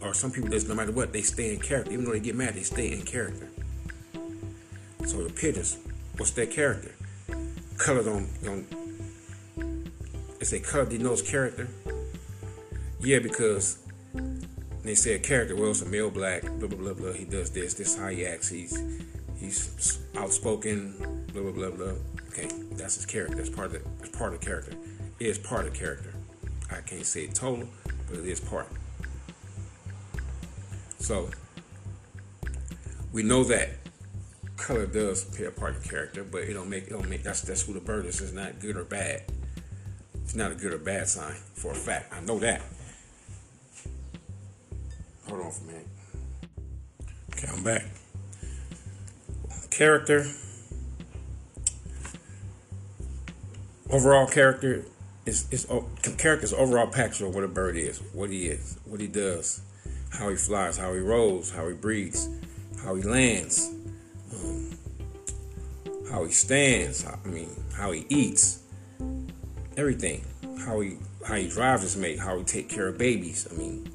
[0.02, 1.92] Or some people just no matter what, they stay in character.
[1.92, 3.48] Even though they get mad, they stay in character.
[5.06, 5.78] So the pigeons,
[6.18, 6.92] what's their character?
[7.78, 8.80] Color don't
[10.40, 11.68] they say color denotes character.
[13.02, 13.78] Yeah, because
[14.84, 17.12] they say a character, well, it's a male black, blah blah blah blah.
[17.12, 18.50] He does this, this how he acts.
[18.50, 18.78] He's
[19.50, 20.94] he's outspoken,
[21.34, 21.94] blah blah blah blah.
[22.30, 23.36] Okay, that's his character.
[23.36, 24.74] That's part of the, that's part of character.
[25.20, 26.14] It is part of character.
[26.72, 27.68] I can't say it total,
[28.08, 28.68] but it is part.
[31.00, 31.30] So
[33.12, 33.70] we know that
[34.58, 37.42] color does play a part of character, but it don't make it don't make that's
[37.42, 38.22] that's who the bird is.
[38.22, 39.24] It's not good or bad.
[40.24, 42.14] It's not a good or bad sign for a fact.
[42.14, 42.62] I know that.
[45.28, 45.88] Hold on for a minute.
[47.34, 47.86] Okay, I'm back.
[49.80, 50.26] Character.
[53.90, 54.84] Overall character
[55.26, 55.88] is is oh,
[56.18, 59.62] character's overall package of what a bird is, what he is, what he does,
[60.12, 62.28] how he flies, how he rolls, how he breathes,
[62.84, 63.72] how he lands,
[64.34, 64.70] um,
[66.12, 67.06] how he stands.
[67.06, 68.60] I mean, how he eats,
[69.78, 70.26] everything.
[70.66, 73.48] How he how he drives his mate, how he take care of babies.
[73.50, 73.90] I mean,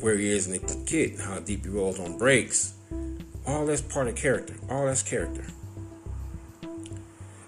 [0.00, 2.72] where he is in the kit, how deep he rolls on breaks.
[3.46, 4.54] All that's part of character.
[4.68, 5.44] All that's character.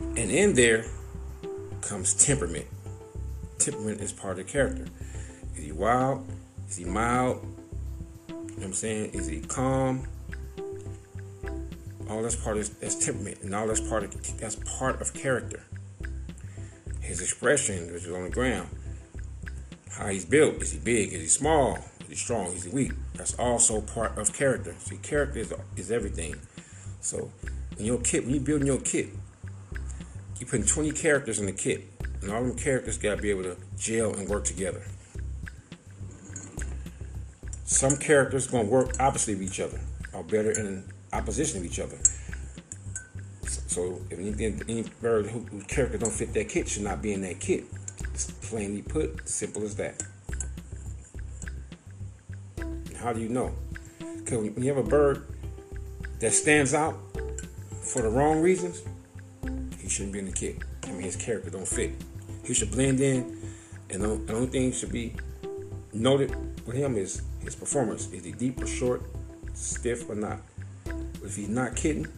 [0.01, 0.85] And in there
[1.81, 2.67] comes temperament.
[3.59, 4.87] Temperament is part of character.
[5.57, 6.27] Is he wild?
[6.69, 7.45] Is he mild?
[8.29, 9.11] You know what I'm saying?
[9.13, 10.07] Is he calm?
[12.09, 15.65] All that's part of that's temperament, and all that's part of that's part of character.
[17.01, 18.69] His expression, which is on the ground,
[19.91, 20.63] how he's built.
[20.63, 21.13] Is he big?
[21.13, 21.79] Is he small?
[22.03, 22.47] Is he strong?
[22.53, 22.93] Is he weak?
[23.19, 24.75] That's also part of character.
[24.79, 26.37] See, character is, is everything.
[27.01, 27.33] So,
[27.77, 29.09] in your kit, when you're building your kit,
[30.39, 31.85] you putting 20 characters in the kit,
[32.23, 34.83] and all them characters got to be able to gel and work together.
[37.65, 39.81] Some characters to work opposite of each other,
[40.13, 41.99] or better in opposition of each other.
[43.43, 47.23] So if anything, any bird whose character don't fit that kit should not be in
[47.23, 47.65] that kit.
[48.15, 50.03] It's plainly put, simple as that.
[53.01, 53.55] How do you know?
[53.99, 55.27] Because when you have a bird
[56.21, 56.99] that stands out
[57.81, 58.83] for the wrong reasons,
[59.79, 60.59] he shouldn't be in the kit.
[60.85, 61.93] I mean, his character don't fit.
[62.45, 63.39] He should blend in,
[63.91, 65.15] and the only thing should be
[65.93, 66.35] noted
[66.67, 68.13] with him is his performance.
[68.13, 69.03] Is he deep or short,
[69.55, 70.41] stiff or not?
[71.23, 72.09] If he's not kitting,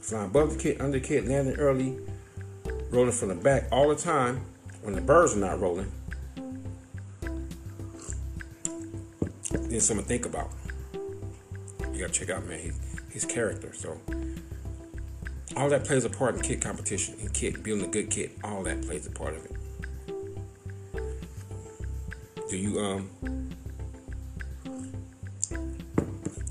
[0.00, 1.98] flying above the kit, under the kit, landing early,
[2.90, 4.40] rolling from the back all the time
[4.82, 5.90] when the birds are not rolling,
[9.70, 10.50] then something to think about.
[11.92, 13.72] You gotta check out, man, his, his character.
[13.74, 13.98] So
[15.56, 18.36] All that plays a part in kit competition and kit building a good kit.
[18.44, 19.52] All that plays a part of it.
[22.48, 23.10] Do you um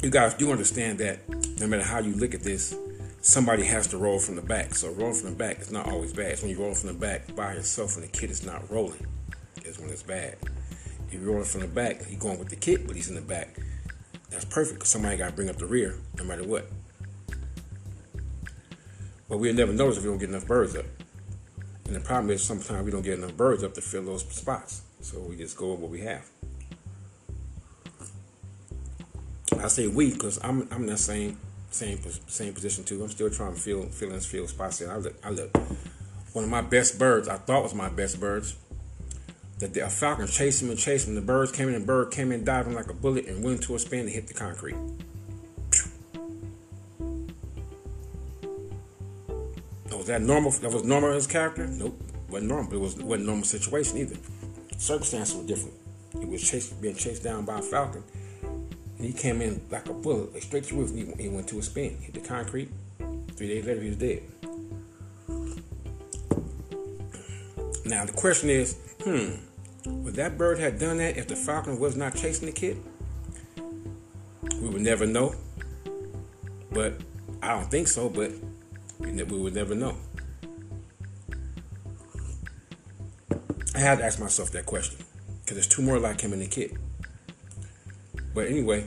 [0.01, 1.19] you guys do understand that
[1.59, 2.73] no matter how you look at this,
[3.21, 4.75] somebody has to roll from the back.
[4.75, 6.31] So rolling from the back is not always bad.
[6.31, 9.05] It's when you roll from the back by yourself and the kit is not rolling,
[9.65, 10.37] is when it's bad.
[11.11, 13.21] If you're rolling from the back, he's going with the kit, but he's in the
[13.21, 13.59] back.
[14.29, 16.69] That's perfect because somebody got to bring up the rear no matter what.
[19.27, 20.85] But we'll never notice if we don't get enough birds up.
[21.85, 24.83] And the problem is sometimes we don't get enough birds up to fill those spots.
[25.01, 26.29] So we just go with what we have.
[29.59, 31.37] I say we because I'm I'm in that same
[31.71, 33.03] same same position too.
[33.03, 34.81] I'm still trying to fill fill in field spots.
[34.81, 35.55] I look I look
[36.33, 38.55] one of my best birds I thought was my best birds.
[39.59, 41.15] That the, falcon chased him and chased him.
[41.15, 43.75] The birds came in and bird came in diving like a bullet and went into
[43.75, 44.77] a spin and hit the concrete.
[49.91, 50.51] Was that normal?
[50.51, 51.67] That was normal in his character?
[51.67, 52.69] Nope, wasn't normal.
[52.69, 54.15] But It was wasn't normal situation either.
[54.77, 55.75] Circumstances were different.
[56.17, 58.03] He was chased, being chased down by a falcon
[58.99, 60.93] and he came in like a bullet, like straight to roof.
[60.93, 62.69] He, he went to a spin, hit the concrete.
[63.35, 64.21] Three days later, he was dead.
[67.89, 69.31] Now the question is, hmm,
[70.03, 72.77] would that bird have done that if the falcon was not chasing the kid?
[74.61, 75.33] We would never know.
[76.71, 77.01] But
[77.41, 78.07] I don't think so.
[78.07, 78.31] But
[78.99, 79.97] we, would never know.
[83.73, 85.03] I had to ask myself that question
[85.41, 86.73] because there's two more like him in the kit.
[88.35, 88.85] But anyway,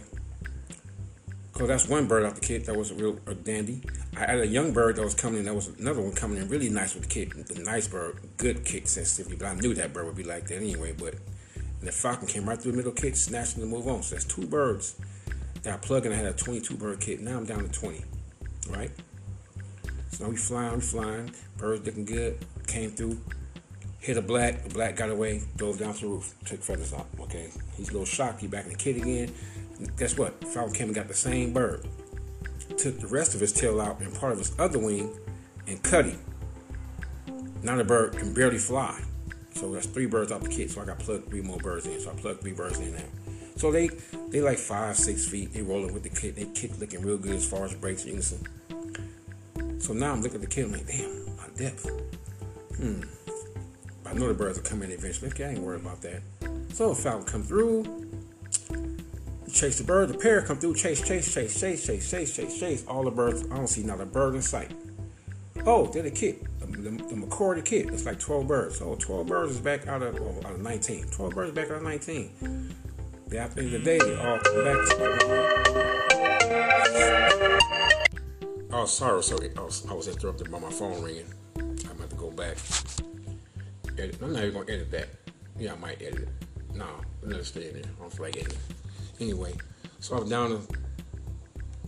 [1.63, 3.83] because that's one bird off the kit that was a real a dandy.
[4.17, 5.45] I had a young bird that was coming in.
[5.45, 7.47] That was another one coming in really nice with the kit.
[7.47, 9.37] The nice bird, good kit sensitivity.
[9.37, 10.93] But I knew that bird would be like that anyway.
[10.93, 11.15] But
[11.81, 14.03] the falcon came right through the middle kit, snatched him, and move on.
[14.03, 14.97] So that's two birds
[15.63, 16.11] that I plugged in.
[16.11, 17.21] I had a 22 bird kit.
[17.21, 18.05] Now I'm down to 20.
[18.69, 18.91] Right?
[20.11, 21.33] So now we flying, we flying.
[21.59, 22.45] Birds looking good.
[22.67, 23.21] Came through,
[24.01, 24.65] hit a black.
[24.65, 27.07] The black got away, drove down to the roof, took feathers out.
[27.21, 28.41] Okay, he's a little shocked.
[28.41, 29.33] He back in the kit again.
[29.97, 30.45] Guess what?
[30.45, 31.87] Falcon came and got the same bird.
[32.77, 35.11] Took the rest of his tail out and part of his other wing
[35.67, 36.21] and cut him.
[37.63, 39.01] Now the bird can barely fly.
[39.55, 40.71] So that's three birds out the kit.
[40.71, 42.01] So I got plugged three more birds in.
[42.01, 43.03] So I plugged three birds in now.
[43.57, 43.89] So they
[44.29, 45.53] they like five, six feet.
[45.53, 46.37] They rolling with the kit.
[46.37, 48.47] They kick looking real good as far as breaks and innocent.
[49.81, 50.67] So now I'm looking at the kit.
[50.67, 51.89] I'm like, damn, my depth.
[52.77, 53.03] Hmm.
[54.07, 55.31] I know the birds will come in eventually.
[55.31, 56.23] Okay, I ain't worried about that.
[56.73, 57.85] So falcon come through,
[59.53, 60.09] chase the bird.
[60.09, 62.85] The pair come through, chase, chase, chase, chase, chase, chase, chase, chase.
[62.87, 63.45] All the birds.
[63.51, 64.73] I don't see not a bird in sight.
[65.67, 66.43] Oh, they're the kit.
[66.61, 67.87] The, the, the kit.
[67.91, 68.79] It's like 12 birds.
[68.79, 71.07] So 12 birds is back out of, oh, out of 19.
[71.09, 72.75] 12 birds back out of 19.
[73.29, 74.77] They, at the end of the day, they all come back.
[78.73, 79.23] Oh, sorry.
[79.23, 79.51] sorry.
[79.57, 81.27] I was, I was interrupted by my phone ringing.
[81.59, 82.57] I'm about to go back
[83.99, 84.19] edit.
[84.23, 85.09] I'm not even gonna edit that.
[85.59, 86.29] Yeah, I might edit it.
[86.75, 86.87] No,
[87.23, 87.85] it stay in there.
[87.85, 88.59] I don't feel like editing.
[89.23, 89.55] Anyway,
[90.01, 90.61] so I was down to.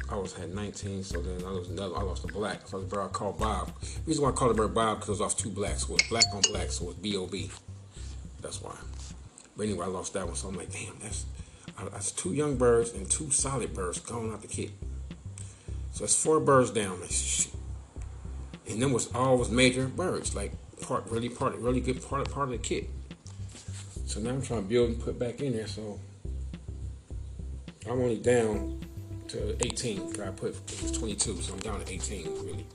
[0.08, 1.96] I was had 19, so then I was another.
[1.96, 2.68] I lost a black.
[2.68, 3.72] So the bird I called Bob.
[3.80, 5.84] The reason why I called bird Bob because I lost two blacks.
[5.84, 7.50] So it was black on black, so it was B O B.
[8.40, 8.76] That's why.
[9.56, 10.36] But anyway, I lost that one.
[10.36, 11.26] So I'm like, damn, that's
[11.90, 14.70] that's two young birds and two solid birds going out the kit.
[15.90, 17.00] So it's four birds down.
[18.68, 22.50] And then was all was major birds like part, really part, really good part, part
[22.50, 22.88] of the kit.
[24.06, 25.66] So now I'm trying to build and put back in there.
[25.66, 25.98] So
[27.86, 28.80] I'm only down
[29.28, 30.20] to 18.
[30.22, 32.66] I put it was 22, so I'm down to 18 really.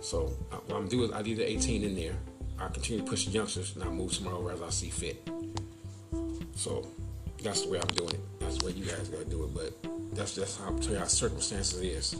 [0.00, 0.26] So
[0.66, 2.14] what I'm doing, I leave the 18 in there.
[2.58, 5.28] I continue to push the youngsters, and I move tomorrow as I see fit.
[6.54, 6.86] So
[7.42, 8.40] that's the way I'm doing it.
[8.40, 9.54] That's the way you guys gotta do it.
[9.54, 12.16] But that's just how I'm tell you how circumstances is.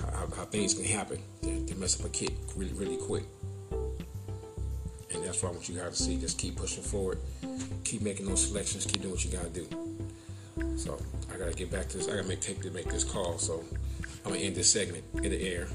[0.00, 3.24] How, how, how things can happen to, mess up a kit really, really quick.
[5.14, 6.16] And that's what I want you guys to see.
[6.18, 7.18] Just keep pushing forward.
[7.84, 8.84] Keep making those selections.
[8.84, 9.95] Keep doing what you gotta do.
[10.76, 10.98] So
[11.32, 12.08] I gotta get back to this.
[12.08, 13.38] I gotta make take to make this call.
[13.38, 13.64] So
[14.24, 15.68] I'm gonna end this segment in the air.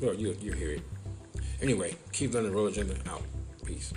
[0.00, 0.82] Well, you you hear it.
[1.60, 3.22] Anyway, keep learning the Roller Agenda out.
[3.64, 3.92] Peace.